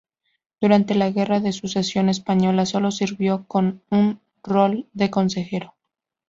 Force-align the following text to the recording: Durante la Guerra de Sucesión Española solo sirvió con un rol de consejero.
Durante 0.59 0.95
la 0.95 1.11
Guerra 1.11 1.39
de 1.41 1.51
Sucesión 1.51 2.09
Española 2.09 2.65
solo 2.65 2.89
sirvió 2.89 3.45
con 3.47 3.83
un 3.91 4.19
rol 4.41 4.87
de 4.93 5.11
consejero. 5.11 5.75